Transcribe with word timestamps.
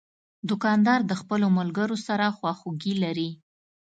دوکاندار 0.49 0.99
د 1.05 1.11
خپلو 1.21 1.47
ملګرو 1.57 1.97
سره 2.07 2.25
خواخوږي 2.37 2.93
لري. 3.03 3.29